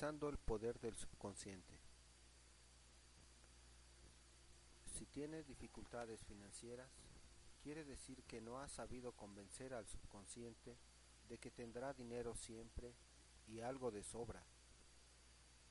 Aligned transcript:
El 0.00 0.38
poder 0.38 0.78
del 0.78 0.94
subconsciente. 0.94 1.76
Si 4.86 5.06
tienes 5.06 5.48
dificultades 5.48 6.24
financieras, 6.24 6.88
quiere 7.60 7.84
decir 7.84 8.22
que 8.22 8.40
no 8.40 8.60
has 8.60 8.70
sabido 8.70 9.10
convencer 9.12 9.74
al 9.74 9.88
subconsciente 9.88 10.76
de 11.28 11.38
que 11.38 11.50
tendrá 11.50 11.94
dinero 11.94 12.36
siempre 12.36 12.94
y 13.48 13.60
algo 13.60 13.90
de 13.90 14.04
sobra. 14.04 14.44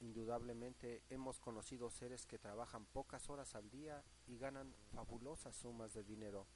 Indudablemente 0.02 1.04
hemos 1.10 1.40
conocido 1.40 1.90
seres 1.90 2.26
que 2.26 2.38
trabajan 2.38 2.86
pocas 2.86 3.30
horas 3.30 3.56
al 3.56 3.70
día 3.70 4.04
y 4.28 4.38
ganan 4.38 4.76
fabulosas 4.94 5.56
sumas 5.56 5.94
de 5.94 6.04
dinero. 6.04 6.48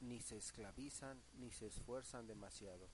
Ni 0.00 0.20
se 0.20 0.36
esclavizan 0.36 1.20
ni 1.34 1.50
se 1.50 1.66
esfuerzan 1.66 2.28
demasiado. 2.28 2.88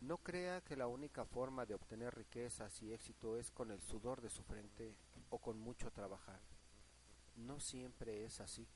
No 0.00 0.18
crea 0.18 0.60
que 0.60 0.76
la 0.76 0.86
única 0.86 1.24
forma 1.24 1.66
de 1.66 1.74
obtener 1.74 2.14
riquezas 2.14 2.82
y 2.82 2.92
éxito 2.92 3.36
es 3.36 3.50
con 3.50 3.72
el 3.72 3.82
sudor 3.82 4.20
de 4.20 4.30
su 4.30 4.44
frente 4.44 4.94
o 5.30 5.38
con 5.38 5.58
mucho 5.58 5.90
trabajar. 5.90 6.40
No 7.36 7.58
siempre 7.58 8.24
es 8.24 8.40
así. 8.40 8.68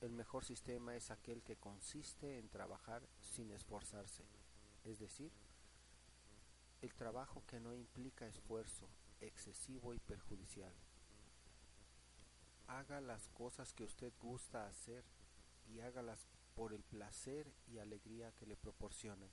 El 0.00 0.12
mejor 0.12 0.44
sistema 0.44 0.94
es 0.94 1.10
aquel 1.10 1.42
que 1.42 1.56
consiste 1.56 2.38
en 2.38 2.48
trabajar 2.48 3.02
sin 3.20 3.50
esforzarse, 3.50 4.24
es 4.84 4.98
decir, 4.98 5.32
el 6.80 6.92
trabajo 6.94 7.44
que 7.46 7.60
no 7.60 7.74
implica 7.74 8.26
esfuerzo 8.26 8.88
excesivo 9.20 9.94
y 9.94 10.00
perjudicial. 10.00 10.74
Haga 12.66 13.00
las 13.00 13.28
cosas 13.28 13.72
que 13.72 13.84
usted 13.84 14.12
gusta 14.20 14.66
hacer 14.66 15.04
y 15.66 15.80
hágalas 15.80 16.26
por 16.54 16.72
el 16.72 16.82
placer 16.82 17.52
y 17.66 17.78
alegría 17.78 18.32
que 18.32 18.46
le 18.46 18.56
proporcionan. 18.56 19.30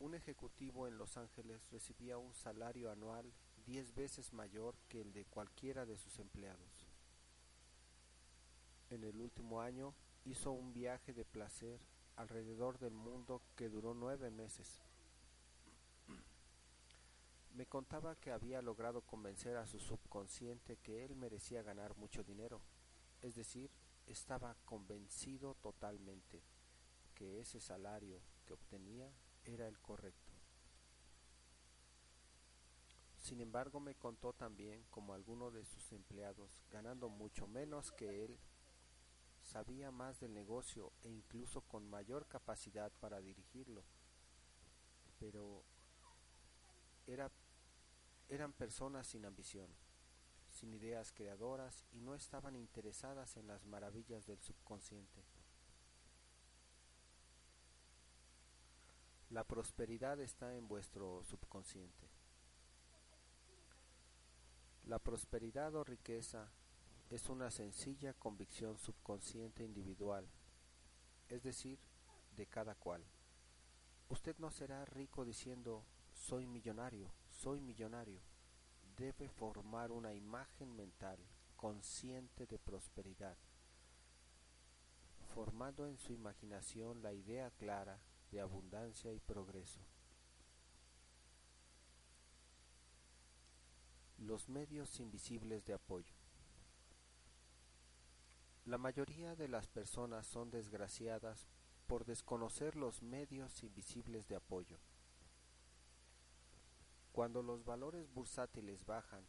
Un 0.00 0.14
ejecutivo 0.14 0.86
en 0.86 0.96
Los 0.96 1.16
Ángeles 1.16 1.70
recibía 1.70 2.18
un 2.18 2.32
salario 2.32 2.90
anual 2.90 3.32
diez 3.66 3.94
veces 3.94 4.32
mayor 4.32 4.76
que 4.88 5.00
el 5.00 5.12
de 5.12 5.24
cualquiera 5.24 5.86
de 5.86 5.96
sus 5.96 6.20
empleados. 6.20 6.88
En 8.90 9.02
el 9.02 9.20
último 9.20 9.60
año 9.60 9.94
hizo 10.24 10.52
un 10.52 10.72
viaje 10.72 11.12
de 11.12 11.24
placer 11.24 11.80
alrededor 12.16 12.78
del 12.78 12.94
mundo 12.94 13.42
que 13.56 13.68
duró 13.68 13.92
nueve 13.92 14.30
meses. 14.30 14.80
Me 17.54 17.66
contaba 17.66 18.14
que 18.14 18.30
había 18.30 18.62
logrado 18.62 19.02
convencer 19.02 19.56
a 19.56 19.66
su 19.66 19.80
subconsciente 19.80 20.76
que 20.76 21.04
él 21.04 21.16
merecía 21.16 21.62
ganar 21.62 21.96
mucho 21.96 22.22
dinero, 22.22 22.60
es 23.20 23.34
decir, 23.34 23.68
estaba 24.06 24.54
convencido 24.64 25.54
totalmente 25.56 26.40
que 27.14 27.40
ese 27.40 27.60
salario 27.60 28.20
que 28.46 28.54
obtenía 28.54 29.12
era 29.48 29.66
el 29.66 29.78
correcto. 29.80 30.32
Sin 33.16 33.40
embargo, 33.40 33.80
me 33.80 33.94
contó 33.94 34.32
también 34.32 34.84
como 34.90 35.12
alguno 35.12 35.50
de 35.50 35.64
sus 35.64 35.92
empleados, 35.92 36.62
ganando 36.70 37.08
mucho 37.08 37.46
menos 37.46 37.90
que 37.92 38.24
él, 38.24 38.38
sabía 39.42 39.90
más 39.90 40.20
del 40.20 40.34
negocio 40.34 40.92
e 41.02 41.08
incluso 41.08 41.62
con 41.62 41.88
mayor 41.88 42.26
capacidad 42.26 42.92
para 43.00 43.20
dirigirlo, 43.20 43.82
pero 45.18 45.64
era, 47.06 47.30
eran 48.28 48.52
personas 48.52 49.06
sin 49.06 49.24
ambición, 49.24 49.68
sin 50.50 50.74
ideas 50.74 51.12
creadoras 51.12 51.84
y 51.92 52.00
no 52.00 52.14
estaban 52.14 52.56
interesadas 52.56 53.36
en 53.36 53.46
las 53.46 53.64
maravillas 53.64 54.26
del 54.26 54.40
subconsciente. 54.40 55.37
La 59.30 59.44
prosperidad 59.44 60.18
está 60.20 60.56
en 60.56 60.66
vuestro 60.68 61.22
subconsciente. 61.22 62.08
La 64.84 64.98
prosperidad 64.98 65.74
o 65.74 65.84
riqueza 65.84 66.50
es 67.10 67.28
una 67.28 67.50
sencilla 67.50 68.14
convicción 68.14 68.78
subconsciente 68.78 69.64
individual, 69.64 70.26
es 71.28 71.42
decir, 71.42 71.78
de 72.36 72.46
cada 72.46 72.74
cual. 72.74 73.04
Usted 74.08 74.34
no 74.38 74.50
será 74.50 74.86
rico 74.86 75.26
diciendo 75.26 75.84
soy 76.14 76.46
millonario, 76.46 77.12
soy 77.28 77.60
millonario. 77.60 78.22
Debe 78.96 79.28
formar 79.28 79.92
una 79.92 80.14
imagen 80.14 80.74
mental 80.74 81.18
consciente 81.54 82.46
de 82.46 82.58
prosperidad, 82.58 83.36
formando 85.34 85.86
en 85.86 85.98
su 85.98 86.14
imaginación 86.14 87.02
la 87.02 87.12
idea 87.12 87.50
clara 87.50 88.00
de 88.30 88.40
abundancia 88.40 89.12
y 89.12 89.20
progreso. 89.20 89.80
Los 94.18 94.48
medios 94.48 94.98
invisibles 95.00 95.64
de 95.64 95.74
apoyo. 95.74 96.14
La 98.64 98.76
mayoría 98.76 99.34
de 99.34 99.48
las 99.48 99.66
personas 99.66 100.26
son 100.26 100.50
desgraciadas 100.50 101.48
por 101.86 102.04
desconocer 102.04 102.76
los 102.76 103.02
medios 103.02 103.62
invisibles 103.62 104.28
de 104.28 104.36
apoyo. 104.36 104.78
Cuando 107.12 107.42
los 107.42 107.64
valores 107.64 108.12
bursátiles 108.12 108.84
bajan 108.84 109.26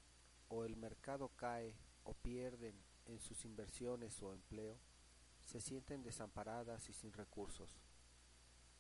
o 0.50 0.66
el 0.66 0.76
mercado 0.76 1.30
cae 1.38 1.78
o 2.04 2.14
pierden 2.14 2.84
en 3.06 3.20
sus 3.20 3.46
inversiones 3.46 4.22
o 4.22 4.34
empleo, 4.34 4.78
se 5.46 5.62
sienten 5.62 6.04
desamparadas 6.04 6.90
y 6.90 6.94
sin 6.94 7.14
recursos. 7.14 7.80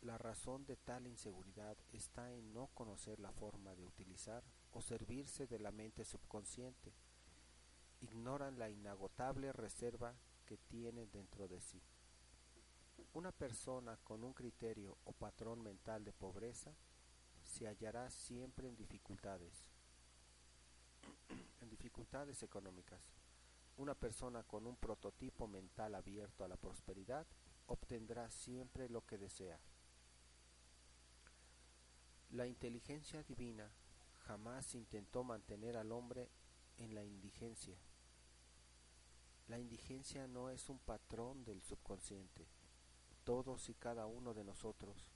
La 0.01 0.17
razón 0.17 0.65
de 0.65 0.77
tal 0.77 1.07
inseguridad 1.07 1.77
está 1.91 2.31
en 2.33 2.53
no 2.53 2.67
conocer 2.67 3.19
la 3.19 3.33
forma 3.33 3.75
de 3.75 3.83
utilizar 3.83 4.43
o 4.71 4.81
servirse 4.81 5.45
de 5.45 5.59
la 5.59 5.71
mente 5.71 6.05
subconsciente. 6.05 6.93
Ignoran 7.99 8.57
la 8.57 8.69
inagotable 8.69 9.51
reserva 9.51 10.15
que 10.45 10.57
tienen 10.57 11.11
dentro 11.11 11.49
de 11.49 11.59
sí. 11.59 11.81
Una 13.13 13.33
persona 13.33 13.97
con 13.97 14.23
un 14.23 14.33
criterio 14.33 14.97
o 15.03 15.11
patrón 15.11 15.61
mental 15.61 16.05
de 16.05 16.13
pobreza 16.13 16.73
se 17.41 17.67
hallará 17.67 18.09
siempre 18.09 18.69
en 18.69 18.77
dificultades, 18.77 19.69
en 21.59 21.69
dificultades 21.69 22.41
económicas. 22.41 23.01
Una 23.75 23.95
persona 23.95 24.43
con 24.43 24.65
un 24.65 24.77
prototipo 24.77 25.47
mental 25.47 25.95
abierto 25.95 26.45
a 26.45 26.47
la 26.47 26.55
prosperidad 26.55 27.27
obtendrá 27.65 28.29
siempre 28.29 28.87
lo 28.87 29.05
que 29.05 29.17
desea. 29.17 29.59
La 32.31 32.45
inteligencia 32.45 33.23
divina 33.23 33.71
jamás 34.19 34.75
intentó 34.75 35.23
mantener 35.23 35.75
al 35.75 35.91
hombre 35.91 36.29
en 36.77 36.93
la 36.93 37.03
indigencia. 37.03 37.75
La 39.47 39.57
indigencia 39.57 40.27
no 40.27 40.51
es 40.51 40.69
un 40.69 40.77
patrón 40.77 41.43
del 41.43 41.63
subconsciente. 41.63 42.47
Todos 43.23 43.67
y 43.69 43.73
cada 43.73 44.05
uno 44.05 44.35
de 44.35 44.43
nosotros 44.43 45.09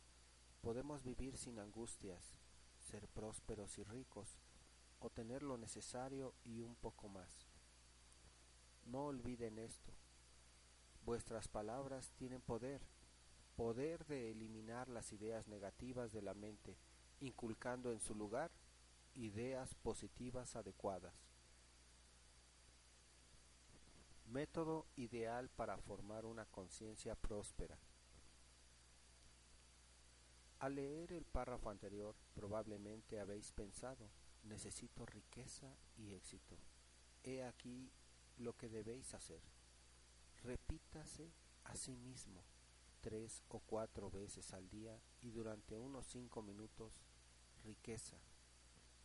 podemos 0.61 1.03
vivir 1.03 1.37
sin 1.37 1.59
angustias, 1.59 2.39
ser 2.79 3.07
prósperos 3.07 3.77
y 3.77 3.83
ricos, 3.83 4.39
o 4.97 5.11
tener 5.11 5.43
lo 5.43 5.59
necesario 5.59 6.33
y 6.43 6.61
un 6.61 6.75
poco 6.75 7.09
más. 7.09 7.45
No 8.85 9.05
olviden 9.05 9.59
esto. 9.59 9.91
Vuestras 11.05 11.47
palabras 11.47 12.11
tienen 12.15 12.41
poder, 12.41 12.81
poder 13.55 14.03
de 14.07 14.31
eliminar 14.31 14.89
las 14.89 15.13
ideas 15.13 15.47
negativas 15.47 16.11
de 16.11 16.23
la 16.23 16.33
mente 16.33 16.75
inculcando 17.19 17.91
en 17.91 17.99
su 17.99 18.15
lugar 18.15 18.51
ideas 19.15 19.73
positivas 19.75 20.55
adecuadas. 20.55 21.13
Método 24.25 24.87
ideal 24.95 25.49
para 25.49 25.77
formar 25.77 26.25
una 26.25 26.45
conciencia 26.45 27.15
próspera. 27.15 27.77
Al 30.59 30.75
leer 30.75 31.11
el 31.11 31.25
párrafo 31.25 31.69
anterior 31.69 32.15
probablemente 32.33 33.19
habéis 33.19 33.51
pensado, 33.51 34.09
necesito 34.43 35.05
riqueza 35.05 35.75
y 35.97 36.13
éxito. 36.13 36.57
He 37.23 37.43
aquí 37.43 37.91
lo 38.37 38.55
que 38.55 38.69
debéis 38.69 39.13
hacer. 39.13 39.41
Repita 40.41 40.83
Dígase 40.93 41.33
a 41.63 41.75
sí 41.75 41.95
mismo 41.95 42.52
tres 43.03 43.43
o 43.49 43.59
cuatro 43.59 44.09
veces 44.09 44.53
al 44.53 44.69
día 44.69 44.97
y 45.19 45.29
durante 45.29 45.77
unos 45.77 46.07
cinco 46.07 46.41
minutos 46.41 47.03
riqueza, 47.63 48.17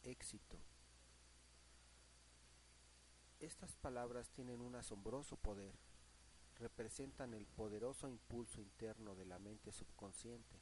éxito. 0.04 0.56
Estas 3.40 3.76
palabras 3.76 4.30
tienen 4.30 4.60
un 4.60 4.76
asombroso 4.76 5.36
poder, 5.36 5.74
representan 6.54 7.34
el 7.34 7.46
poderoso 7.46 8.08
impulso 8.08 8.60
interno 8.60 9.16
de 9.16 9.26
la 9.26 9.40
mente 9.40 9.72
subconsciente. 9.72 10.60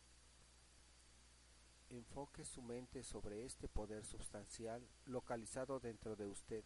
Enfoque 1.91 2.45
su 2.47 2.63
mente 2.63 3.05
sobre 3.05 3.45
este 3.45 3.69
poder 3.69 4.07
sustancial 4.07 4.89
localizado 5.05 5.79
dentro 5.79 6.17
de 6.17 6.27
usted 6.27 6.65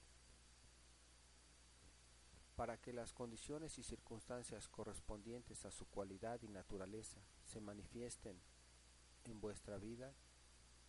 para 2.60 2.76
que 2.76 2.92
las 2.92 3.14
condiciones 3.14 3.78
y 3.78 3.82
circunstancias 3.82 4.68
correspondientes 4.68 5.64
a 5.64 5.70
su 5.70 5.86
cualidad 5.86 6.42
y 6.42 6.48
naturaleza 6.48 7.18
se 7.42 7.58
manifiesten 7.58 8.38
en 9.24 9.40
vuestra 9.40 9.78
vida, 9.78 10.12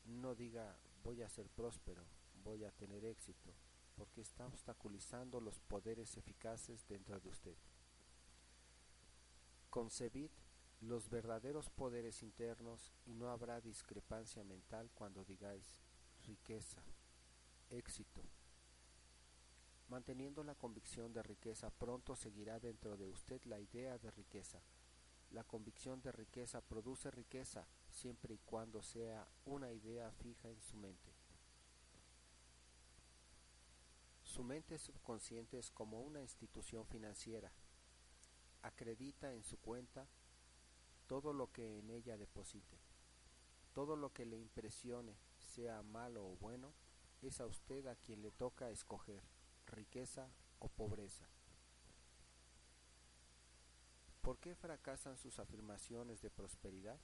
no 0.03 0.35
diga 0.35 0.77
voy 1.01 1.21
a 1.21 1.29
ser 1.29 1.47
próspero, 1.47 2.03
voy 2.43 2.65
a 2.65 2.71
tener 2.71 3.05
éxito, 3.05 3.53
porque 3.95 4.19
está 4.19 4.45
obstaculizando 4.47 5.39
los 5.39 5.61
poderes 5.61 6.17
eficaces 6.17 6.85
dentro 6.89 7.21
de 7.21 7.29
usted. 7.29 7.55
Concebid 9.69 10.31
los 10.81 11.09
verdaderos 11.09 11.69
poderes 11.69 12.21
internos 12.21 12.91
y 13.05 13.13
no 13.13 13.29
habrá 13.29 13.61
discrepancia 13.61 14.43
mental 14.43 14.91
cuando 14.93 15.23
digáis 15.23 15.79
riqueza, 16.25 16.83
éxito, 17.69 18.21
Manteniendo 19.91 20.41
la 20.45 20.55
convicción 20.55 21.11
de 21.11 21.21
riqueza, 21.21 21.69
pronto 21.69 22.15
seguirá 22.15 22.61
dentro 22.61 22.95
de 22.95 23.09
usted 23.09 23.43
la 23.43 23.59
idea 23.59 23.97
de 23.97 24.09
riqueza. 24.09 24.61
La 25.31 25.43
convicción 25.43 26.01
de 26.01 26.13
riqueza 26.13 26.61
produce 26.61 27.11
riqueza 27.11 27.67
siempre 27.89 28.35
y 28.35 28.37
cuando 28.37 28.81
sea 28.81 29.27
una 29.43 29.69
idea 29.73 30.09
fija 30.13 30.47
en 30.47 30.61
su 30.61 30.77
mente. 30.77 31.11
Su 34.23 34.45
mente 34.45 34.77
subconsciente 34.77 35.59
es 35.59 35.69
como 35.69 35.99
una 35.99 36.21
institución 36.21 36.87
financiera. 36.87 37.51
Acredita 38.61 39.33
en 39.33 39.43
su 39.43 39.57
cuenta 39.57 40.07
todo 41.05 41.33
lo 41.33 41.51
que 41.51 41.79
en 41.79 41.89
ella 41.89 42.15
deposite. 42.15 42.79
Todo 43.73 43.97
lo 43.97 44.13
que 44.13 44.25
le 44.25 44.37
impresione, 44.37 45.17
sea 45.37 45.83
malo 45.83 46.25
o 46.25 46.37
bueno, 46.37 46.71
es 47.21 47.41
a 47.41 47.45
usted 47.45 47.87
a 47.87 47.97
quien 47.97 48.21
le 48.21 48.31
toca 48.31 48.69
escoger 48.69 49.21
riqueza 49.67 50.29
o 50.59 50.69
pobreza. 50.69 51.27
¿Por 54.21 54.39
qué 54.39 54.55
fracasan 54.55 55.17
sus 55.17 55.39
afirmaciones 55.39 56.21
de 56.21 56.29
prosperidad? 56.29 56.99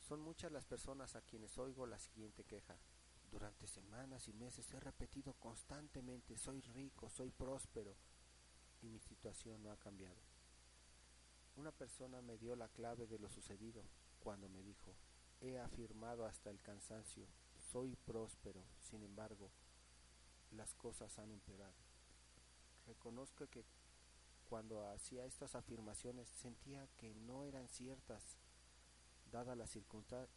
Son 0.00 0.20
muchas 0.20 0.52
las 0.52 0.66
personas 0.66 1.16
a 1.16 1.22
quienes 1.22 1.56
oigo 1.56 1.86
la 1.86 1.98
siguiente 1.98 2.44
queja. 2.44 2.76
Durante 3.30 3.66
semanas 3.66 4.28
y 4.28 4.34
meses 4.34 4.70
he 4.74 4.78
repetido 4.78 5.32
constantemente 5.34 6.36
soy 6.36 6.60
rico, 6.60 7.08
soy 7.08 7.30
próspero 7.30 7.96
y 8.82 8.88
mi 8.90 9.00
situación 9.00 9.62
no 9.62 9.70
ha 9.70 9.78
cambiado. 9.78 10.20
Una 11.56 11.72
persona 11.72 12.20
me 12.20 12.36
dio 12.36 12.54
la 12.56 12.68
clave 12.68 13.06
de 13.06 13.18
lo 13.18 13.30
sucedido 13.30 13.84
cuando 14.20 14.50
me 14.50 14.62
dijo, 14.62 14.94
he 15.40 15.58
afirmado 15.58 16.26
hasta 16.26 16.50
el 16.50 16.60
cansancio, 16.60 17.26
soy 17.58 17.96
próspero, 17.96 18.62
sin 18.80 19.02
embargo, 19.02 19.50
las 20.52 20.74
cosas 20.74 21.18
han 21.18 21.30
empeorado. 21.30 21.74
Reconozco 22.86 23.46
que 23.48 23.64
cuando 24.48 24.86
hacía 24.90 25.24
estas 25.24 25.54
afirmaciones 25.54 26.28
sentía 26.28 26.86
que 26.96 27.14
no 27.14 27.44
eran 27.44 27.68
ciertas, 27.68 28.36
dadas 29.30 29.56
las, 29.56 29.78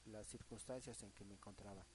las 0.05 0.27
circunstancias 0.27 1.03
en 1.03 1.11
que 1.11 1.25
me 1.25 1.33
encontraba. 1.33 1.85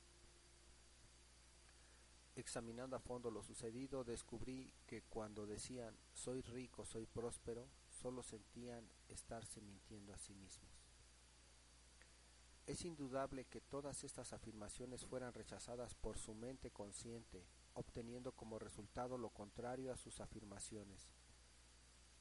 Examinando 2.36 2.96
a 2.96 3.00
fondo 3.00 3.30
lo 3.30 3.42
sucedido, 3.42 4.04
descubrí 4.04 4.72
que 4.86 5.02
cuando 5.02 5.46
decían 5.46 5.96
soy 6.12 6.42
rico, 6.42 6.84
soy 6.84 7.06
próspero, 7.06 7.68
solo 7.88 8.22
sentían 8.22 8.88
estarse 9.08 9.60
mintiendo 9.60 10.12
a 10.12 10.18
sí 10.18 10.34
mismos. 10.34 10.70
Es 12.66 12.84
indudable 12.84 13.46
que 13.46 13.60
todas 13.60 14.04
estas 14.04 14.32
afirmaciones 14.32 15.04
fueran 15.04 15.32
rechazadas 15.32 15.94
por 15.94 16.18
su 16.18 16.34
mente 16.34 16.70
consciente 16.70 17.44
obteniendo 17.74 18.32
como 18.32 18.58
resultado 18.58 19.18
lo 19.18 19.30
contrario 19.30 19.92
a 19.92 19.96
sus 19.96 20.20
afirmaciones. 20.20 21.10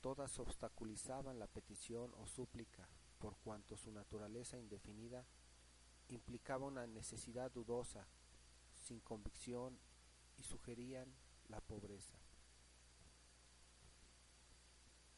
Todas 0.02 0.40
obstaculizaban 0.40 1.40
la 1.40 1.48
petición 1.48 2.14
o 2.18 2.28
súplica, 2.28 2.88
por 3.18 3.36
cuanto 3.38 3.76
su 3.76 3.92
naturaleza 3.92 4.58
indefinida 4.58 5.26
implicaba 6.08 6.66
una 6.66 6.88
necesidad 6.88 7.52
dudosa, 7.52 8.08
sin 8.74 9.00
convicción, 9.02 9.78
y 10.38 10.44
sugerían 10.44 11.14
la 11.50 11.60
pobreza. 11.60 12.18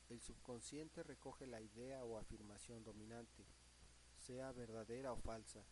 El 0.09 0.19
subconsciente 0.19 1.03
recoge 1.03 1.45
la 1.45 1.61
idea 1.61 2.03
o 2.03 2.17
afirmación 2.17 2.83
dominante, 2.83 3.45
sea 4.17 4.51
verdadera 4.51 5.13
o 5.13 5.17
falsa. 5.17 5.63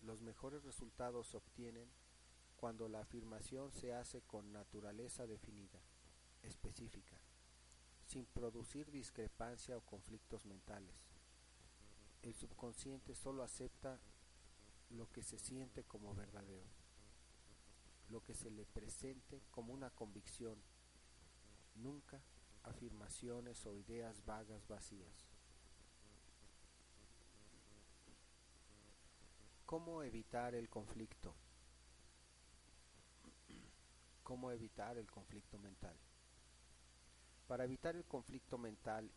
Los 0.00 0.20
mejores 0.20 0.64
resultados 0.64 1.28
se 1.28 1.36
obtienen 1.36 1.88
cuando 2.56 2.88
la 2.88 3.00
afirmación 3.00 3.72
se 3.72 3.92
hace 3.92 4.22
con 4.22 4.52
naturaleza 4.52 5.26
definida, 5.26 5.80
específica, 6.42 7.18
sin 8.06 8.24
producir 8.26 8.90
discrepancia 8.90 9.76
o 9.76 9.80
conflictos 9.80 10.44
mentales. 10.44 10.94
El 12.22 12.34
subconsciente 12.34 13.14
solo 13.14 13.42
acepta 13.42 14.00
lo 14.90 15.10
que 15.10 15.22
se 15.22 15.38
siente 15.38 15.84
como 15.84 16.14
verdadero, 16.14 16.68
lo 18.08 18.22
que 18.22 18.34
se 18.34 18.50
le 18.50 18.64
presente 18.64 19.42
como 19.50 19.72
una 19.72 19.90
convicción, 19.90 20.58
nunca 21.74 22.22
afirmaciones 22.62 23.66
o 23.66 23.74
ideas 23.74 24.24
vagas 24.24 24.66
vacías. 24.66 25.26
¿Cómo 29.66 30.02
evitar 30.02 30.54
el 30.54 30.68
conflicto? 30.68 31.34
Cómo 34.24 34.50
evitar 34.50 34.98
el 34.98 35.08
conflicto 35.08 35.58
mental. 35.58 35.96
Para 37.46 37.64
evitar 37.64 37.94
el 37.94 38.04
conflicto 38.04 38.58
mental 38.58 39.12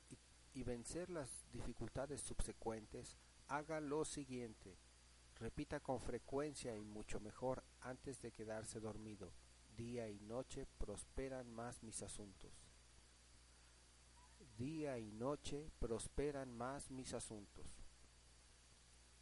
y, 0.53 0.63
vencer 0.63 1.09
las 1.09 1.45
dificultades 1.51 2.21
subsecuentes, 2.21 3.17
haga 3.47 3.79
lo 3.79 4.05
siguiente. 4.05 4.77
Repita 5.35 5.79
con 5.79 6.01
frecuencia 6.01 6.75
y 6.75 6.83
mucho 6.83 7.19
mejor 7.19 7.63
antes 7.79 8.21
de 8.21 8.31
quedarse 8.31 8.79
dormido. 8.79 9.33
Día 9.75 10.09
y 10.09 10.19
noche 10.19 10.67
prosperan 10.77 11.51
más 11.51 11.81
mis 11.83 12.01
asuntos. 12.01 12.51
Día 14.57 14.97
y 14.97 15.11
noche 15.11 15.71
prosperan 15.79 16.51
más 16.51 16.91
mis 16.91 17.13
asuntos. 17.13 17.83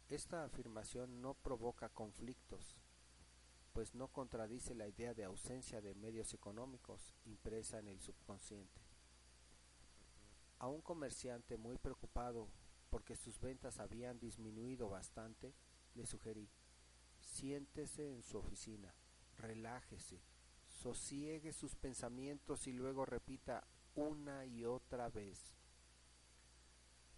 Esta 0.08 0.44
afirmación 0.44 1.20
no 1.20 1.34
provoca 1.34 1.88
conflictos, 1.90 2.78
pues 3.76 3.94
no 3.94 4.08
contradice 4.08 4.74
la 4.74 4.88
idea 4.88 5.12
de 5.12 5.24
ausencia 5.24 5.82
de 5.82 5.94
medios 5.94 6.32
económicos 6.32 7.12
impresa 7.26 7.78
en 7.78 7.88
el 7.88 8.00
subconsciente. 8.00 8.80
A 10.60 10.66
un 10.68 10.80
comerciante 10.80 11.58
muy 11.58 11.76
preocupado 11.76 12.48
porque 12.88 13.16
sus 13.16 13.38
ventas 13.38 13.78
habían 13.78 14.18
disminuido 14.18 14.88
bastante, 14.88 15.52
le 15.94 16.06
sugerí, 16.06 16.48
siéntese 17.20 18.14
en 18.14 18.22
su 18.22 18.38
oficina, 18.38 18.94
relájese, 19.36 20.22
sosiegue 20.68 21.52
sus 21.52 21.76
pensamientos 21.76 22.66
y 22.66 22.72
luego 22.72 23.04
repita 23.04 23.68
una 23.94 24.46
y 24.46 24.64
otra 24.64 25.10
vez. 25.10 25.52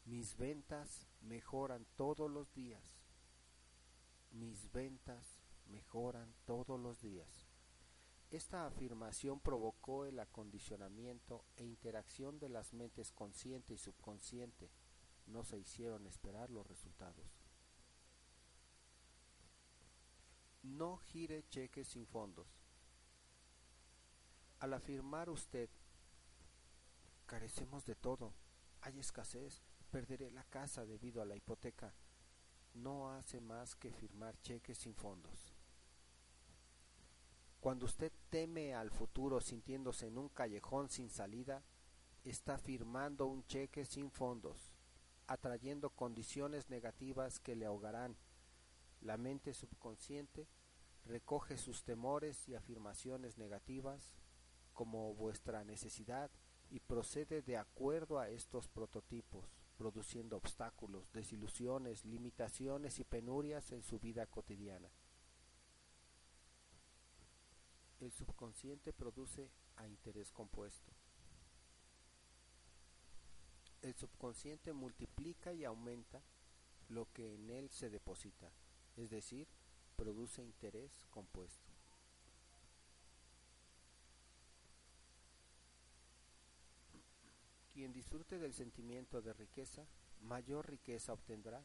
Mis 0.06 0.36
ventas 0.36 1.06
mejoran 1.20 1.86
todos 1.94 2.28
los 2.28 2.52
días. 2.52 2.98
Mis 4.32 4.72
ventas 4.72 5.37
mejoran 5.68 6.34
todos 6.44 6.78
los 6.78 7.00
días. 7.00 7.46
Esta 8.30 8.66
afirmación 8.66 9.40
provocó 9.40 10.04
el 10.04 10.18
acondicionamiento 10.20 11.44
e 11.56 11.64
interacción 11.64 12.38
de 12.38 12.50
las 12.50 12.74
mentes 12.74 13.10
consciente 13.10 13.72
y 13.72 13.78
subconsciente. 13.78 14.70
No 15.26 15.44
se 15.44 15.58
hicieron 15.58 16.06
esperar 16.06 16.50
los 16.50 16.66
resultados. 16.66 17.38
No 20.62 20.98
gire 20.98 21.44
cheques 21.48 21.88
sin 21.88 22.06
fondos. 22.06 22.46
Al 24.58 24.74
afirmar 24.74 25.30
usted, 25.30 25.70
carecemos 27.26 27.86
de 27.86 27.94
todo, 27.94 28.34
hay 28.80 28.98
escasez, 28.98 29.62
perderé 29.90 30.30
la 30.30 30.44
casa 30.44 30.84
debido 30.84 31.22
a 31.22 31.24
la 31.24 31.36
hipoteca, 31.36 31.94
no 32.74 33.10
hace 33.12 33.40
más 33.40 33.74
que 33.76 33.92
firmar 33.92 34.38
cheques 34.42 34.78
sin 34.78 34.94
fondos. 34.94 35.47
Cuando 37.60 37.86
usted 37.86 38.12
teme 38.30 38.74
al 38.74 38.90
futuro 38.90 39.40
sintiéndose 39.40 40.06
en 40.06 40.16
un 40.16 40.28
callejón 40.28 40.90
sin 40.90 41.10
salida, 41.10 41.64
está 42.22 42.56
firmando 42.56 43.26
un 43.26 43.44
cheque 43.46 43.84
sin 43.84 44.10
fondos, 44.12 44.72
atrayendo 45.26 45.90
condiciones 45.90 46.70
negativas 46.70 47.40
que 47.40 47.56
le 47.56 47.66
ahogarán. 47.66 48.16
La 49.00 49.16
mente 49.16 49.54
subconsciente 49.54 50.46
recoge 51.04 51.56
sus 51.56 51.82
temores 51.82 52.48
y 52.48 52.54
afirmaciones 52.54 53.38
negativas 53.38 54.14
como 54.72 55.14
vuestra 55.14 55.64
necesidad 55.64 56.30
y 56.70 56.78
procede 56.78 57.42
de 57.42 57.56
acuerdo 57.56 58.20
a 58.20 58.28
estos 58.28 58.68
prototipos, 58.68 59.46
produciendo 59.76 60.36
obstáculos, 60.36 61.10
desilusiones, 61.12 62.04
limitaciones 62.04 63.00
y 63.00 63.04
penurias 63.04 63.72
en 63.72 63.82
su 63.82 63.98
vida 63.98 64.26
cotidiana. 64.26 64.90
El 68.00 68.12
subconsciente 68.12 68.92
produce 68.92 69.50
a 69.76 69.86
interés 69.86 70.30
compuesto. 70.30 70.92
El 73.82 73.94
subconsciente 73.94 74.72
multiplica 74.72 75.52
y 75.52 75.64
aumenta 75.64 76.22
lo 76.88 77.12
que 77.12 77.34
en 77.34 77.50
él 77.50 77.70
se 77.70 77.90
deposita, 77.90 78.50
es 78.96 79.10
decir, 79.10 79.48
produce 79.96 80.42
interés 80.42 81.06
compuesto. 81.10 81.72
Quien 87.72 87.92
disfrute 87.92 88.38
del 88.38 88.54
sentimiento 88.54 89.22
de 89.22 89.32
riqueza, 89.32 89.86
mayor 90.20 90.68
riqueza 90.68 91.12
obtendrá. 91.12 91.64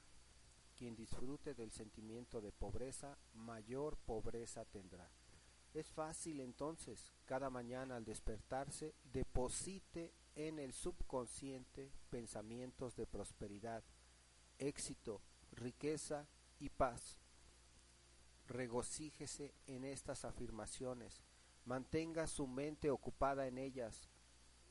Quien 0.76 0.96
disfrute 0.96 1.54
del 1.54 1.72
sentimiento 1.72 2.42
de 2.42 2.52
pobreza, 2.52 3.18
mayor 3.34 3.98
pobreza 3.98 4.66
tendrá. 4.66 5.10
Es 5.74 5.92
fácil 5.92 6.40
entonces, 6.40 7.12
cada 7.26 7.50
mañana 7.50 7.96
al 7.96 8.06
despertarse, 8.06 8.94
deposite 9.04 10.14
en 10.36 10.60
el 10.60 10.72
subconsciente 10.72 11.92
pensamientos 12.12 12.96
de 12.96 13.08
prosperidad, 13.08 13.84
éxito, 14.60 15.22
riqueza 15.52 16.28
y 16.60 16.70
paz. 16.70 17.18
Regocíjese 18.48 19.56
en 19.66 19.84
estas 19.84 20.26
afirmaciones, 20.26 21.24
mantenga 21.66 22.28
su 22.28 22.46
mente 22.46 22.92
ocupada 22.92 23.48
en 23.48 23.58
ellas, 23.58 24.10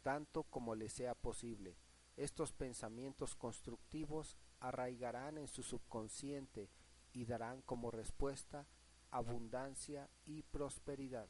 tanto 0.03 0.45
como 0.45 0.77
le 0.77 0.89
sea 0.89 1.17
posible. 1.17 1.77
Estos 2.17 2.53
pensamientos 2.53 3.35
constructivos 3.35 4.37
arraigarán 4.61 5.39
en 5.39 5.49
su 5.49 5.65
subconsciente 5.65 6.71
y 7.13 7.25
darán 7.25 7.63
como 7.63 7.91
respuesta 7.91 8.69
abundancia 9.13 10.09
y 10.27 10.43
prosperidad. 10.43 11.29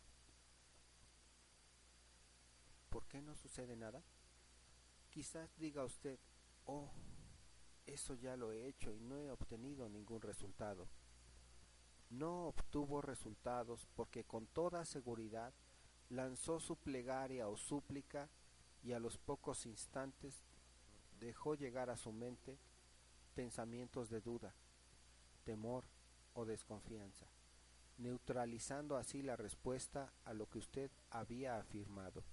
¿Por 2.89 3.05
qué 3.07 3.21
no 3.21 3.35
sucede 3.35 3.77
nada? 3.77 4.03
Quizás 5.11 5.55
diga 5.59 5.85
usted, 5.85 6.19
oh, 6.65 6.91
eso 7.85 8.15
ya 8.15 8.37
lo 8.37 8.53
he 8.53 8.67
hecho 8.67 8.95
y 8.95 9.01
no 9.01 9.19
he 9.19 9.31
obtenido 9.31 9.89
ningún 9.89 10.23
resultado. 10.23 10.89
No 12.09 12.47
obtuvo 12.47 13.03
resultados 13.03 13.87
porque 13.95 14.25
con 14.25 14.47
toda 14.47 14.85
seguridad 14.85 15.53
lanzó 16.09 16.61
su 16.61 16.77
plegaria 16.77 17.49
o 17.49 17.57
súplica 17.57 18.29
y 18.83 18.93
a 18.93 19.01
los 19.01 19.19
pocos 19.19 19.67
instantes 19.67 20.45
dejó 21.19 21.55
llegar 21.55 21.91
a 21.91 21.97
su 21.97 22.13
mente 22.13 22.59
pensamientos 23.35 24.09
de 24.09 24.21
duda, 24.21 24.55
temor 25.45 25.85
o 26.35 26.45
desconfianza, 26.45 27.27
neutralizando 27.99 28.97
así 28.97 29.23
la 29.23 29.37
respuesta 29.37 30.13
a 30.25 30.33
lo 30.33 30.49
que 30.49 30.59
usted 30.59 30.91
había 31.11 31.59
afirmado. 31.59 32.25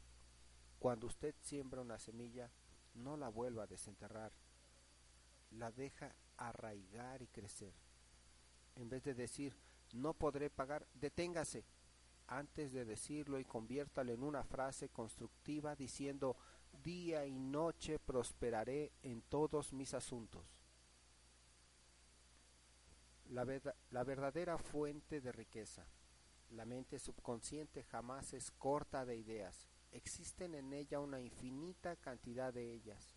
Cuando 0.79 1.07
usted 1.07 1.35
siembra 1.41 1.81
una 1.81 1.99
semilla, 1.99 2.51
no 2.93 3.17
la 3.17 3.29
vuelva 3.29 3.63
a 3.63 3.67
desenterrar, 3.67 4.31
la 5.51 5.71
deja 5.71 6.15
arraigar 6.37 7.21
y 7.21 7.27
crecer. 7.27 7.73
En 8.75 8.89
vez 8.89 9.03
de 9.03 9.13
decir, 9.13 9.55
no 9.93 10.13
podré 10.13 10.49
pagar, 10.49 10.87
deténgase 10.93 11.65
antes 12.27 12.71
de 12.71 12.85
decirlo 12.85 13.39
y 13.39 13.45
conviértalo 13.45 14.13
en 14.13 14.23
una 14.23 14.43
frase 14.43 14.89
constructiva 14.89 15.75
diciendo, 15.75 16.37
día 16.83 17.25
y 17.25 17.39
noche 17.39 17.99
prosperaré 17.99 18.93
en 19.01 19.21
todos 19.23 19.73
mis 19.73 19.93
asuntos. 19.93 20.58
La, 23.29 23.45
la, 23.91 24.03
verdadera 24.03 24.57
fuente 24.57 25.21
de 25.21 25.31
riqueza. 25.31 25.85
La 26.49 26.65
mente 26.65 26.97
subconsciente 26.97 27.83
jamás 27.83 28.33
es 28.33 28.49
corta 28.49 29.05
de 29.05 29.17
ideas. 29.17 29.67
Existen 29.91 30.55
en 30.55 30.73
ella 30.73 30.99
una 30.99 31.19
infinita 31.19 31.95
cantidad 31.95 32.51
de 32.51 32.73
ellas, 32.73 33.15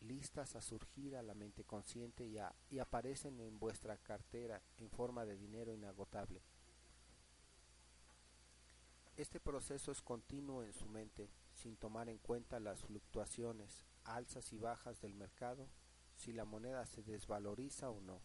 listas 0.00 0.56
a 0.56 0.60
surgir 0.60 1.16
a 1.16 1.22
la 1.22 1.34
mente 1.34 1.64
consciente 1.64 2.26
y, 2.26 2.38
a, 2.38 2.52
y 2.68 2.80
aparecen 2.80 3.40
en 3.40 3.60
vuestra 3.60 3.96
cartera 3.98 4.60
en 4.76 4.90
forma 4.90 5.24
de 5.24 5.36
dinero 5.36 5.72
inagotable. 5.72 6.42
Este 9.16 9.38
proceso 9.38 9.92
es 9.92 10.02
continuo 10.02 10.64
en 10.64 10.72
su 10.72 10.88
mente, 10.88 11.30
sin 11.54 11.76
tomar 11.76 12.08
en 12.08 12.18
cuenta 12.18 12.58
las 12.58 12.82
fluctuaciones, 12.82 13.84
alzas 14.04 14.52
y 14.52 14.58
bajas 14.58 15.00
del 15.00 15.14
mercado, 15.14 15.68
si 16.16 16.32
la 16.32 16.44
moneda 16.44 16.86
se 16.86 17.02
desvaloriza 17.02 17.90
o 17.90 18.00
no. 18.00 18.20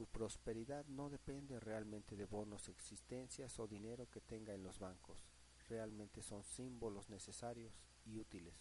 Su 0.00 0.06
prosperidad 0.06 0.86
no 0.86 1.10
depende 1.10 1.60
realmente 1.60 2.16
de 2.16 2.24
bonos, 2.24 2.70
existencias 2.70 3.58
o 3.58 3.68
dinero 3.68 4.08
que 4.08 4.22
tenga 4.22 4.54
en 4.54 4.62
los 4.62 4.78
bancos. 4.78 5.26
Realmente 5.68 6.22
son 6.22 6.42
símbolos 6.42 7.10
necesarios 7.10 7.78
y 8.06 8.16
útiles, 8.16 8.54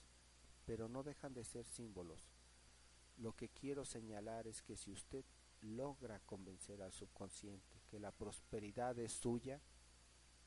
pero 0.65 0.89
no 0.89 1.01
dejan 1.01 1.33
de 1.33 1.45
ser 1.45 1.65
símbolos. 1.65 2.29
Lo 3.15 3.37
que 3.37 3.47
quiero 3.47 3.85
señalar 3.85 4.47
es 4.47 4.61
que 4.61 4.75
si 4.75 4.91
usted 4.91 5.23
logra 5.61 6.19
convencer 6.25 6.81
al 6.81 6.91
subconsciente 6.91 7.83
que 7.87 8.01
la 8.01 8.11
prosperidad 8.11 8.99
es 8.99 9.13
suya, 9.13 9.61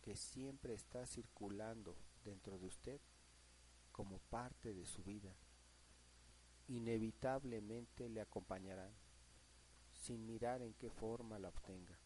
que 0.03 0.15
siempre 0.15 0.75
está 0.75 1.07
circulando 1.07 1.97
dentro 2.23 2.59
de 2.59 2.67
usted 2.67 3.01
como 3.93 4.19
parte 4.19 4.75
de 4.75 4.85
su 4.85 5.03
vida, 5.03 5.35
inevitablemente 6.69 8.11
le 8.11 8.21
acompañarán, 8.21 8.93
sin 10.03 10.27
mirar 10.27 10.63
en 10.63 10.75
qué 10.75 10.91
forma 10.91 11.39
la 11.39 11.49
obtenga, 11.49 11.97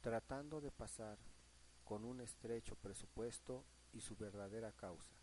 tratando 0.00 0.60
de 0.60 0.70
pasar 0.70 1.18
con 1.82 2.04
un 2.04 2.20
estrecho 2.20 2.76
presupuesto 2.76 3.64
y 3.92 4.00
su 4.00 4.14
verdadera 4.14 4.70
causa. 4.70 5.16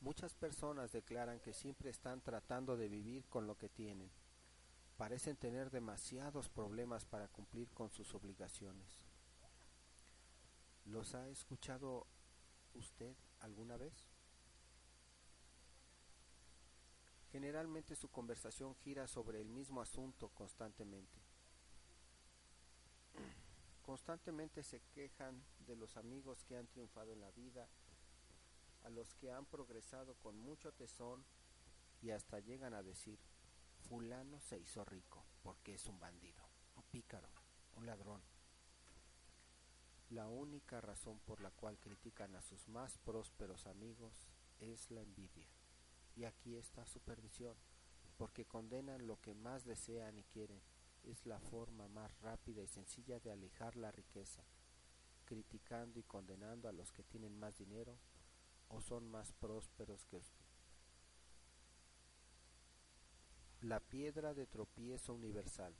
Muchas 0.00 0.34
personas 0.34 0.92
declaran 0.92 1.40
que 1.40 1.52
siempre 1.52 1.90
están 1.90 2.20
tratando 2.20 2.76
de 2.76 2.88
vivir 2.88 3.26
con 3.26 3.48
lo 3.48 3.58
que 3.58 3.68
tienen, 3.68 4.08
parecen 4.96 5.36
tener 5.36 5.72
demasiados 5.72 6.48
problemas 6.48 7.04
para 7.04 7.26
cumplir 7.26 7.68
con 7.72 7.90
sus 7.90 8.14
obligaciones. 8.14 9.04
¿Los 10.84 11.16
ha 11.16 11.28
escuchado 11.28 12.06
usted 12.74 13.16
alguna 13.40 13.76
vez? 13.76 14.09
Generalmente 17.32 17.94
su 17.94 18.08
conversación 18.08 18.74
gira 18.76 19.06
sobre 19.06 19.40
el 19.40 19.48
mismo 19.48 19.80
asunto 19.80 20.30
constantemente. 20.30 21.20
Constantemente 23.82 24.62
se 24.62 24.80
quejan 24.92 25.42
de 25.66 25.76
los 25.76 25.96
amigos 25.96 26.44
que 26.44 26.56
han 26.56 26.66
triunfado 26.66 27.12
en 27.12 27.20
la 27.20 27.30
vida, 27.30 27.68
a 28.82 28.90
los 28.90 29.14
que 29.14 29.30
han 29.30 29.46
progresado 29.46 30.14
con 30.16 30.36
mucho 30.38 30.72
tesón 30.72 31.24
y 32.02 32.10
hasta 32.10 32.40
llegan 32.40 32.74
a 32.74 32.82
decir, 32.82 33.18
fulano 33.88 34.40
se 34.40 34.58
hizo 34.58 34.84
rico 34.84 35.24
porque 35.42 35.74
es 35.74 35.86
un 35.86 35.98
bandido, 35.98 36.42
un 36.76 36.82
pícaro, 36.84 37.28
un 37.74 37.86
ladrón. 37.86 38.22
La 40.10 40.26
única 40.26 40.80
razón 40.80 41.20
por 41.20 41.40
la 41.40 41.50
cual 41.52 41.78
critican 41.78 42.34
a 42.34 42.42
sus 42.42 42.68
más 42.68 42.98
prósperos 42.98 43.66
amigos 43.66 44.28
es 44.58 44.90
la 44.90 45.02
envidia. 45.02 45.48
Y 46.16 46.24
aquí 46.24 46.56
está 46.56 46.86
su 46.86 47.00
perdición, 47.00 47.56
porque 48.16 48.44
condenan 48.44 49.06
lo 49.06 49.20
que 49.20 49.34
más 49.34 49.64
desean 49.64 50.18
y 50.18 50.24
quieren. 50.24 50.60
Es 51.02 51.24
la 51.24 51.40
forma 51.40 51.88
más 51.88 52.20
rápida 52.20 52.62
y 52.62 52.66
sencilla 52.66 53.18
de 53.20 53.30
alejar 53.30 53.76
la 53.76 53.90
riqueza, 53.90 54.44
criticando 55.24 55.98
y 55.98 56.02
condenando 56.02 56.68
a 56.68 56.72
los 56.72 56.92
que 56.92 57.02
tienen 57.02 57.38
más 57.38 57.56
dinero 57.56 57.98
o 58.68 58.80
son 58.80 59.08
más 59.10 59.32
prósperos 59.32 60.04
que 60.04 60.16
usted. 60.16 60.44
La 63.62 63.80
piedra 63.80 64.34
de 64.34 64.46
tropiezo 64.46 65.14
universal. 65.14 65.74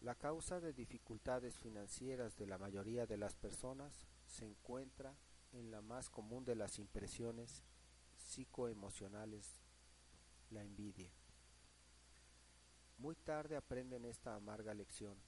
La 0.00 0.14
causa 0.16 0.60
de 0.60 0.72
dificultades 0.72 1.58
financieras 1.58 2.36
de 2.36 2.46
la 2.46 2.58
mayoría 2.58 3.06
de 3.06 3.16
las 3.16 3.36
personas 3.36 4.06
se 4.26 4.44
encuentra 4.44 5.16
en 5.52 5.70
la 5.70 5.80
más 5.80 6.10
común 6.10 6.44
de 6.44 6.56
las 6.56 6.78
impresiones 6.78 7.62
psicoemocionales, 8.32 9.60
la 10.48 10.62
envidia. 10.62 11.12
Muy 12.96 13.14
tarde 13.14 13.56
aprenden 13.56 14.06
esta 14.06 14.34
amarga 14.34 14.72
lección. 14.72 15.18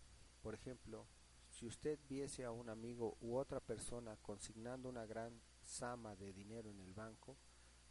Por 0.40 0.54
ejemplo, 0.54 1.06
si 1.50 1.66
usted 1.66 1.98
viese 2.08 2.44
a 2.44 2.50
un 2.50 2.70
amigo 2.70 3.18
u 3.20 3.36
otra 3.36 3.60
persona 3.60 4.16
consignando 4.22 4.88
una 4.88 5.04
gran 5.04 5.38
suma 5.62 6.16
de 6.16 6.32
dinero 6.32 6.70
en 6.70 6.80
el 6.80 6.94
banco, 6.94 7.36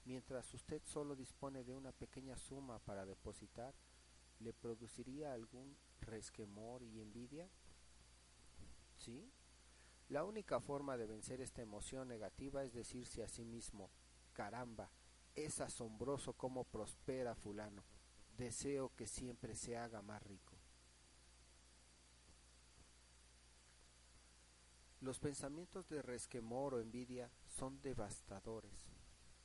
mientras 0.06 0.52
usted 0.52 0.82
solo 0.84 1.16
dispone 1.16 1.64
de 1.64 1.76
una 1.76 1.92
pequeña 1.92 2.36
suma 2.36 2.80
para 2.80 3.06
depositar, 3.06 3.76
¿le 4.40 4.52
produciría 4.52 5.32
algún 5.32 5.78
resquemor 6.02 6.82
y 6.82 7.00
envidia? 7.00 7.48
¿Sí? 8.98 9.32
La 10.10 10.24
única 10.24 10.60
forma 10.60 10.98
de 10.98 11.06
vencer 11.06 11.40
esta 11.40 11.62
emoción 11.62 12.08
negativa 12.08 12.64
es 12.64 12.74
decirse 12.74 13.22
a 13.22 13.28
sí 13.28 13.46
mismo, 13.46 13.92
caramba, 14.34 14.90
es 15.36 15.62
asombroso 15.62 16.34
cómo 16.34 16.64
prospera 16.64 17.36
fulano, 17.36 17.84
deseo 18.38 18.92
que 18.96 19.08
siempre 19.08 19.56
se 19.56 19.78
haga 19.78 20.02
más 20.02 20.22
rico. 20.24 20.58
Los 25.02 25.20
pensamientos 25.20 25.90
de 25.90 26.02
resquemor 26.02 26.76
o 26.76 26.80
envidia 26.80 27.30
son 27.46 27.82
devastadores, 27.82 28.88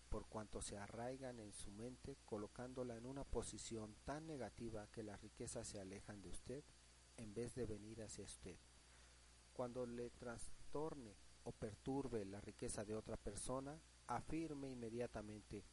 por 0.08 0.26
cuanto 0.26 0.62
se 0.62 0.78
arraigan 0.78 1.40
en 1.40 1.52
su 1.52 1.72
mente 1.72 2.16
colocándola 2.24 2.96
en 2.96 3.06
una 3.06 3.24
posición 3.24 3.96
tan 4.04 4.26
negativa 4.26 4.86
que 4.92 5.02
las 5.02 5.20
riquezas 5.20 5.66
se 5.66 5.80
alejan 5.80 6.22
de 6.22 6.28
usted 6.28 6.64
en 7.16 7.34
vez 7.34 7.54
de 7.56 7.66
venir 7.66 8.02
hacia 8.02 8.24
usted. 8.24 8.56
Cuando 9.52 9.84
le 9.84 10.10
trastorne 10.10 11.16
o 11.42 11.50
perturbe 11.50 12.24
la 12.24 12.40
riqueza 12.40 12.84
de 12.84 12.94
otra 12.94 13.16
persona, 13.16 13.80
afirme 14.06 14.70
inmediatamente, 14.70 15.64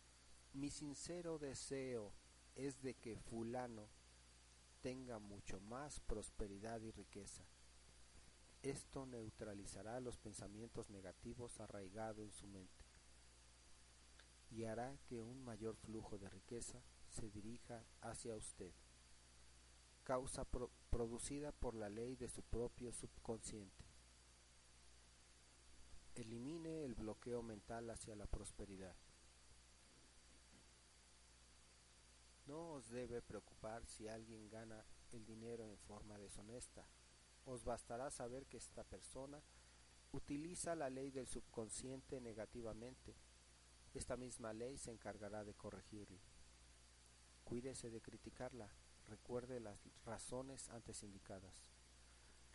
mi 0.55 0.69
sincero 0.69 1.37
deseo 1.37 2.13
es 2.55 2.81
de 2.81 2.95
que 2.95 3.17
fulano 3.17 3.89
tenga 4.81 5.19
mucho 5.19 5.59
más 5.59 5.99
prosperidad 5.99 6.81
y 6.81 6.91
riqueza. 6.91 7.43
Esto 8.61 9.05
neutralizará 9.05 9.99
los 9.99 10.17
pensamientos 10.17 10.89
negativos 10.89 11.59
arraigados 11.59 12.25
en 12.25 12.31
su 12.31 12.47
mente 12.47 12.85
y 14.49 14.63
hará 14.63 14.97
que 15.05 15.21
un 15.21 15.43
mayor 15.43 15.75
flujo 15.75 16.17
de 16.17 16.29
riqueza 16.29 16.81
se 17.09 17.29
dirija 17.29 17.83
hacia 18.01 18.35
usted, 18.35 18.71
causa 20.03 20.45
producida 20.89 21.51
por 21.51 21.75
la 21.75 21.89
ley 21.89 22.15
de 22.15 22.29
su 22.29 22.41
propio 22.43 22.93
subconsciente. 22.93 23.83
Elimine 26.15 26.85
el 26.85 26.95
bloqueo 26.95 27.43
mental 27.43 27.89
hacia 27.89 28.15
la 28.15 28.25
prosperidad. 28.25 28.95
No 32.45 32.73
os 32.73 32.89
debe 32.89 33.21
preocupar 33.21 33.85
si 33.85 34.07
alguien 34.07 34.49
gana 34.49 34.85
el 35.11 35.25
dinero 35.25 35.67
en 35.67 35.77
forma 35.77 36.17
deshonesta 36.17 36.85
os 37.45 37.63
bastará 37.63 38.09
saber 38.09 38.47
que 38.47 38.57
esta 38.57 38.83
persona 38.83 39.41
utiliza 40.11 40.75
la 40.75 40.89
ley 40.89 41.11
del 41.11 41.27
subconsciente 41.27 42.19
negativamente. 42.19 43.15
Esta 43.93 44.17
misma 44.17 44.51
ley 44.51 44.77
se 44.77 44.91
encargará 44.91 45.43
de 45.43 45.53
corregirlo. 45.53 46.19
Cuídese 47.43 47.89
de 47.89 48.01
criticarla. 48.01 48.69
Recuerde 49.07 49.59
las 49.59 49.79
razones 50.03 50.69
antes 50.69 51.03
indicadas. 51.03 51.69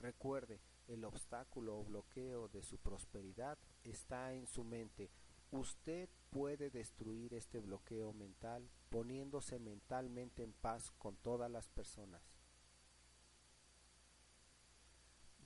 Recuerde, 0.00 0.61
el 0.88 1.04
obstáculo 1.04 1.78
o 1.78 1.85
bloqueo 1.85 2.49
de 2.49 2.62
su 2.62 2.78
prosperidad 2.78 3.59
está 3.85 4.35
en 4.35 4.47
su 4.49 4.64
mente. 4.64 5.11
Usted 5.52 6.09
puede 6.30 6.70
destruir 6.70 7.34
este 7.34 7.60
bloqueo 7.60 8.12
mental 8.12 8.70
poniéndose 8.88 9.58
mentalmente 9.58 10.42
en 10.42 10.52
paz 10.52 10.90
con 10.99 11.16
todas 11.16 11.50
las 11.50 11.68
personas. 11.68 12.40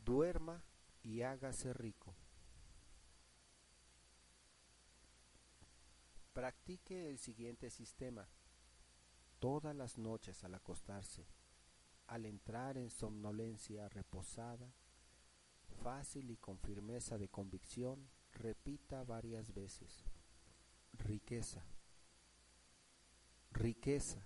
duerma 0.05 0.63
y 1.03 1.23
hágase 1.23 1.73
rico. 1.73 2.15
Practique 6.33 7.09
el 7.09 7.19
siguiente 7.19 7.71
sistema. 7.71 8.29
Todas 9.39 9.75
las 9.75 9.99
noches 9.99 10.43
al 10.45 10.55
acostarse, 10.55 11.27
al 12.07 12.27
entrar 12.27 12.77
en 12.77 12.91
somnolencia 12.91 13.89
reposada, 13.89 14.73
fácil 15.83 16.31
y 16.31 16.37
con 16.37 16.59
firmeza 16.59 17.19
de 17.19 17.29
convicción, 17.29 18.09
repita 18.33 19.05
varias 19.05 19.53
veces. 19.55 20.05
Riqueza. 20.99 21.65
Riqueza. 23.51 24.25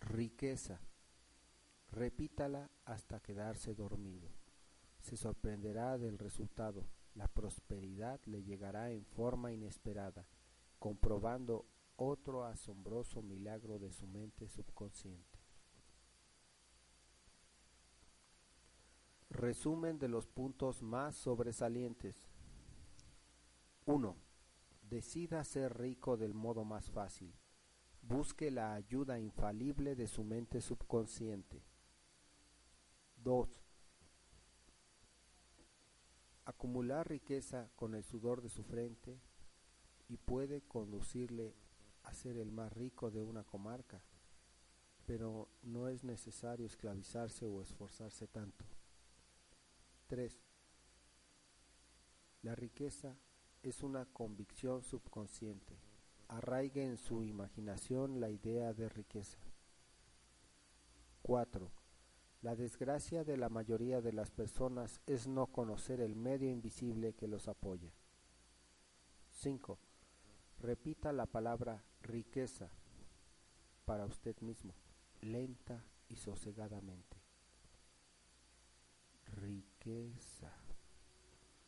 Riqueza. 0.00 0.80
Repítala 1.90 2.70
hasta 2.84 3.20
quedarse 3.20 3.74
dormido. 3.74 4.28
Se 5.00 5.16
sorprenderá 5.16 5.98
del 5.98 6.18
resultado. 6.18 6.86
La 7.14 7.28
prosperidad 7.28 8.20
le 8.24 8.42
llegará 8.42 8.90
en 8.90 9.04
forma 9.04 9.52
inesperada, 9.52 10.26
comprobando 10.78 11.66
otro 11.96 12.44
asombroso 12.44 13.20
milagro 13.22 13.78
de 13.78 13.92
su 13.92 14.06
mente 14.06 14.48
subconsciente. 14.48 15.38
Resumen 19.28 19.98
de 19.98 20.08
los 20.08 20.26
puntos 20.26 20.82
más 20.82 21.16
sobresalientes. 21.16 22.31
1. 23.84 24.16
Decida 24.82 25.42
ser 25.42 25.76
rico 25.76 26.16
del 26.16 26.34
modo 26.34 26.64
más 26.64 26.90
fácil. 26.90 27.34
Busque 28.00 28.50
la 28.50 28.74
ayuda 28.74 29.18
infalible 29.18 29.96
de 29.96 30.06
su 30.06 30.22
mente 30.22 30.60
subconsciente. 30.60 31.64
2. 33.16 33.64
Acumular 36.44 37.08
riqueza 37.08 37.70
con 37.74 37.94
el 37.94 38.04
sudor 38.04 38.40
de 38.40 38.48
su 38.48 38.62
frente 38.62 39.20
y 40.08 40.16
puede 40.16 40.62
conducirle 40.62 41.56
a 42.04 42.12
ser 42.12 42.36
el 42.36 42.52
más 42.52 42.72
rico 42.72 43.10
de 43.10 43.22
una 43.22 43.42
comarca, 43.44 44.04
pero 45.06 45.48
no 45.62 45.88
es 45.88 46.04
necesario 46.04 46.66
esclavizarse 46.66 47.46
o 47.46 47.62
esforzarse 47.62 48.28
tanto. 48.28 48.64
3. 50.08 50.40
La 52.42 52.54
riqueza 52.54 53.16
es 53.62 53.82
una 53.82 54.06
convicción 54.06 54.82
subconsciente. 54.82 55.78
Arraigue 56.28 56.84
en 56.84 56.96
su 56.96 57.24
imaginación 57.24 58.20
la 58.20 58.30
idea 58.30 58.72
de 58.72 58.88
riqueza. 58.88 59.38
4 61.22 61.82
la 62.42 62.56
desgracia 62.56 63.22
de 63.22 63.36
la 63.36 63.48
mayoría 63.48 64.00
de 64.00 64.12
las 64.12 64.32
personas 64.32 65.00
es 65.06 65.28
no 65.28 65.46
conocer 65.46 66.00
el 66.00 66.16
medio 66.16 66.50
invisible 66.50 67.14
que 67.14 67.28
los 67.28 67.46
apoya. 67.46 67.92
5. 69.30 69.78
Repita 70.58 71.12
la 71.12 71.26
palabra 71.26 71.84
riqueza 72.00 72.68
para 73.84 74.06
usted 74.06 74.36
mismo, 74.40 74.74
lenta 75.20 75.84
y 76.08 76.16
sosegadamente. 76.16 77.16
Riqueza. 79.26 80.61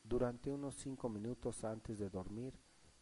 Durante 0.06 0.52
unos 0.52 0.74
cinco 0.74 1.08
minutos 1.08 1.64
antes 1.64 1.98
de 1.98 2.10
dormir 2.10 2.52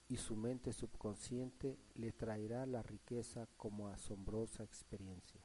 y 0.06 0.16
su 0.18 0.36
mente 0.36 0.72
subconsciente 0.72 1.76
le 1.94 2.12
traerá 2.12 2.64
la 2.64 2.80
riqueza 2.80 3.48
como 3.56 3.88
asombrosa 3.88 4.62
experiencia. 4.62 5.40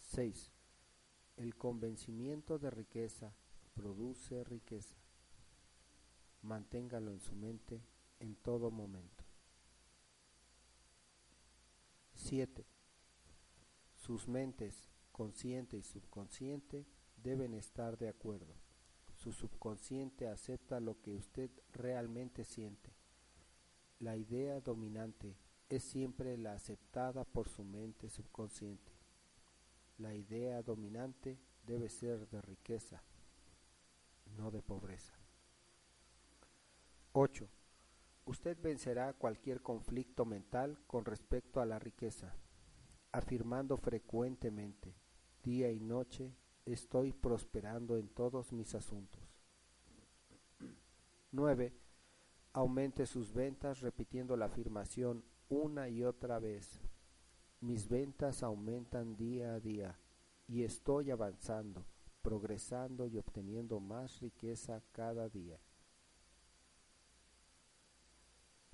6. 0.00 0.50
El 1.36 1.54
convencimiento 1.54 2.58
de 2.58 2.70
riqueza 2.70 3.36
produce 3.72 4.42
riqueza. 4.42 4.96
Manténgalo 6.42 7.12
en 7.12 7.20
su 7.20 7.36
mente 7.36 7.80
en 8.18 8.34
todo 8.34 8.72
momento. 8.72 9.24
7. 12.14 12.66
Sus 13.94 14.26
mentes, 14.26 14.88
consciente 15.12 15.76
y 15.76 15.82
subconsciente, 15.84 16.84
deben 17.16 17.54
estar 17.54 17.96
de 17.96 18.08
acuerdo. 18.08 18.65
Su 19.26 19.32
subconsciente 19.32 20.28
acepta 20.28 20.78
lo 20.78 21.02
que 21.02 21.12
usted 21.12 21.50
realmente 21.72 22.44
siente. 22.44 22.92
La 23.98 24.16
idea 24.16 24.60
dominante 24.60 25.36
es 25.68 25.82
siempre 25.82 26.38
la 26.38 26.52
aceptada 26.52 27.24
por 27.24 27.48
su 27.48 27.64
mente 27.64 28.08
subconsciente. 28.08 28.92
La 29.98 30.14
idea 30.14 30.62
dominante 30.62 31.40
debe 31.66 31.88
ser 31.88 32.28
de 32.28 32.40
riqueza, 32.40 33.02
no 34.36 34.52
de 34.52 34.62
pobreza. 34.62 35.18
8. 37.10 37.48
Usted 38.26 38.56
vencerá 38.62 39.12
cualquier 39.12 39.60
conflicto 39.60 40.24
mental 40.24 40.78
con 40.86 41.04
respecto 41.04 41.60
a 41.60 41.66
la 41.66 41.80
riqueza, 41.80 42.36
afirmando 43.10 43.76
frecuentemente, 43.76 44.94
día 45.42 45.72
y 45.72 45.80
noche, 45.80 46.32
estoy 46.66 47.12
prosperando 47.12 47.96
en 47.96 48.08
todos 48.08 48.52
mis 48.52 48.74
asuntos. 48.74 49.22
9. 51.32 51.72
Aumente 52.52 53.06
sus 53.06 53.32
ventas 53.32 53.80
repitiendo 53.80 54.36
la 54.36 54.46
afirmación 54.46 55.24
una 55.48 55.88
y 55.88 56.02
otra 56.02 56.38
vez 56.38 56.80
mis 57.60 57.88
ventas 57.88 58.42
aumentan 58.42 59.16
día 59.16 59.54
a 59.54 59.60
día 59.60 59.98
y 60.46 60.62
estoy 60.62 61.10
avanzando, 61.10 61.84
progresando 62.22 63.06
y 63.06 63.16
obteniendo 63.16 63.80
más 63.80 64.20
riqueza 64.20 64.82
cada 64.92 65.28
día. 65.28 65.58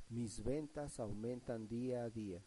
Mis 0.09 0.43
ventas 0.43 0.99
aumentan 1.01 1.69
día 1.69 2.05
a 2.05 2.11
día 2.11 2.45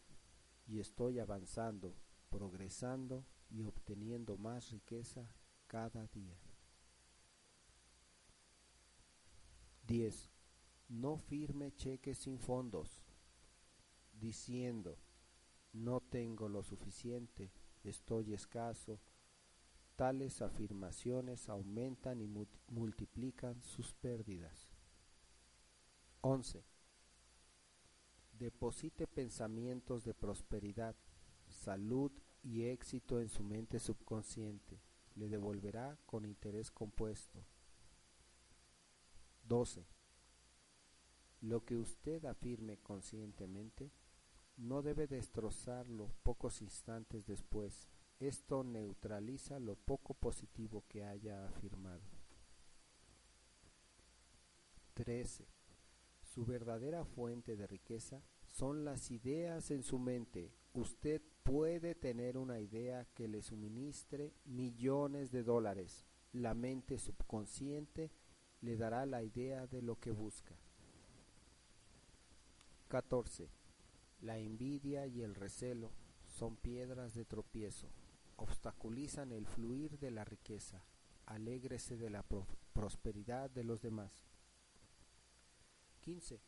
y 0.68 0.78
estoy 0.78 1.18
avanzando, 1.18 1.94
progresando 2.28 3.24
y 3.50 3.62
obteniendo 3.64 4.36
más 4.36 4.70
riqueza 4.70 5.30
cada 5.66 6.06
día. 6.08 6.38
10. 9.86 10.30
No 10.88 11.18
firme 11.18 11.72
cheques 11.74 12.18
sin 12.18 12.38
fondos, 12.38 13.04
diciendo, 14.12 14.98
no 15.72 16.00
tengo 16.00 16.48
lo 16.48 16.62
suficiente, 16.62 17.52
estoy 17.84 18.34
escaso. 18.34 19.00
Tales 19.96 20.42
afirmaciones 20.42 21.48
aumentan 21.48 22.20
y 22.20 22.28
multiplican 22.68 23.62
sus 23.62 23.94
pérdidas. 23.94 24.70
11. 26.20 26.64
Deposite 28.32 29.06
pensamientos 29.06 30.04
de 30.04 30.12
prosperidad, 30.12 30.94
salud 31.48 32.12
y 32.46 32.66
éxito 32.66 33.20
en 33.20 33.28
su 33.28 33.42
mente 33.42 33.80
subconsciente. 33.80 34.80
Le 35.16 35.28
devolverá 35.28 35.98
con 36.06 36.24
interés 36.24 36.70
compuesto. 36.70 37.44
12. 39.42 39.84
Lo 41.40 41.64
que 41.64 41.76
usted 41.76 42.24
afirme 42.24 42.78
conscientemente 42.78 43.90
no 44.56 44.82
debe 44.82 45.08
destrozarlo 45.08 46.12
pocos 46.22 46.62
instantes 46.62 47.26
después. 47.26 47.88
Esto 48.20 48.62
neutraliza 48.62 49.58
lo 49.58 49.74
poco 49.74 50.14
positivo 50.14 50.84
que 50.88 51.04
haya 51.04 51.46
afirmado. 51.48 52.04
13. 54.94 55.46
Su 56.22 56.44
verdadera 56.46 57.04
fuente 57.04 57.56
de 57.56 57.66
riqueza 57.66 58.22
son 58.46 58.84
las 58.84 59.10
ideas 59.10 59.72
en 59.72 59.82
su 59.82 59.98
mente. 59.98 60.52
Usted 60.72 61.22
puede 61.46 61.94
tener 61.94 62.36
una 62.36 62.58
idea 62.58 63.06
que 63.14 63.28
le 63.28 63.40
suministre 63.40 64.34
millones 64.46 65.30
de 65.30 65.44
dólares. 65.44 66.04
La 66.32 66.54
mente 66.54 66.98
subconsciente 66.98 68.10
le 68.62 68.76
dará 68.76 69.06
la 69.06 69.22
idea 69.22 69.68
de 69.68 69.80
lo 69.80 70.00
que 70.00 70.10
busca. 70.10 70.58
14. 72.88 73.48
La 74.22 74.38
envidia 74.38 75.06
y 75.06 75.22
el 75.22 75.36
recelo 75.36 75.92
son 76.26 76.56
piedras 76.56 77.14
de 77.14 77.24
tropiezo, 77.24 77.92
obstaculizan 78.34 79.30
el 79.30 79.46
fluir 79.46 80.00
de 80.00 80.10
la 80.10 80.24
riqueza. 80.24 80.84
Alégrese 81.26 81.96
de 81.96 82.10
la 82.10 82.24
prosperidad 82.72 83.50
de 83.50 83.62
los 83.62 83.82
demás. 83.82 84.26
15. 86.00 86.40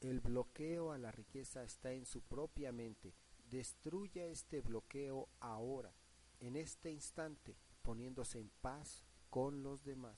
El 0.00 0.20
bloqueo 0.20 0.92
a 0.92 0.98
la 0.98 1.12
riqueza 1.12 1.62
está 1.62 1.92
en 1.92 2.04
su 2.04 2.20
propia 2.20 2.72
mente. 2.72 3.14
Destruya 3.50 4.26
este 4.26 4.60
bloqueo 4.60 5.28
ahora, 5.40 5.90
en 6.40 6.56
este 6.56 6.90
instante, 6.90 7.56
poniéndose 7.82 8.38
en 8.38 8.50
paz 8.60 9.04
con 9.30 9.62
los 9.62 9.84
demás. 9.84 10.16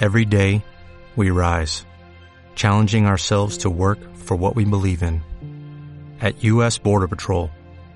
Every 0.00 0.24
day, 0.24 0.64
we 1.16 1.30
rise, 1.30 1.86
challenging 2.54 3.06
ourselves 3.06 3.58
to 3.58 3.70
work 3.70 3.98
for 4.14 4.36
what 4.36 4.56
we 4.56 4.64
believe 4.64 5.02
in. 5.02 5.22
At 6.20 6.42
U.S. 6.44 6.78
Border 6.78 7.08
Patrol, 7.08 7.50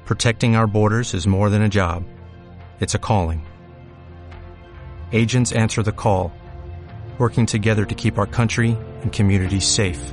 protecting 0.05 0.57
our 0.57 0.67
borders 0.67 1.15
is 1.15 1.27
more 1.27 1.51
than 1.51 1.63
a 1.63 1.69
job, 1.69 2.05
it's 2.81 2.95
a 2.95 2.99
calling 2.99 3.45
agents 5.13 5.53
answer 5.53 5.83
the 5.83 5.93
call, 5.93 6.33
working 7.19 7.47
together 7.47 7.85
to 7.85 7.95
keep 7.95 8.19
our 8.19 8.27
country 8.27 8.77
and 9.03 9.13
communities 9.13 9.67
safe. 9.67 10.13